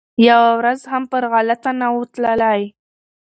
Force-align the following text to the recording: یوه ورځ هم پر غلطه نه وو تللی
یوه 0.27 0.49
ورځ 0.59 0.79
هم 0.91 1.03
پر 1.11 1.23
غلطه 1.33 1.71
نه 1.79 1.87
وو 1.93 2.03
تللی 2.13 2.61